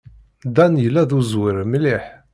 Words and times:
Dan 0.55 0.73
yella 0.83 1.03
d 1.09 1.11
uẓwir 1.17 1.57
mliḥ. 1.71 2.05